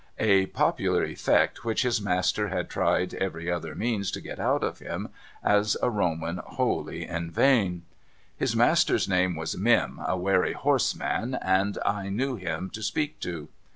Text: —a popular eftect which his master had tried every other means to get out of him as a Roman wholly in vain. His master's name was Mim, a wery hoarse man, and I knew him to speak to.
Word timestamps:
—a 0.17 0.47
popular 0.47 1.07
eftect 1.07 1.57
which 1.57 1.83
his 1.83 2.01
master 2.01 2.47
had 2.47 2.71
tried 2.71 3.13
every 3.13 3.51
other 3.51 3.75
means 3.75 4.09
to 4.09 4.19
get 4.19 4.39
out 4.39 4.63
of 4.63 4.79
him 4.79 5.09
as 5.43 5.77
a 5.83 5.91
Roman 5.91 6.37
wholly 6.37 7.05
in 7.05 7.29
vain. 7.29 7.83
His 8.35 8.55
master's 8.55 9.07
name 9.07 9.35
was 9.35 9.55
Mim, 9.55 10.01
a 10.03 10.17
wery 10.17 10.53
hoarse 10.53 10.95
man, 10.95 11.35
and 11.39 11.77
I 11.85 12.09
knew 12.09 12.35
him 12.35 12.71
to 12.71 12.81
speak 12.81 13.19
to. 13.19 13.49